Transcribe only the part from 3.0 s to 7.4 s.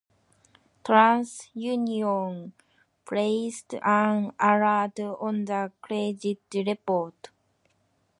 placed an alert on the credit report.